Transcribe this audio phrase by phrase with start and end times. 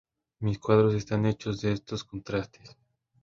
[0.39, 2.75] Mis cuadros están hechos de estos contrastes".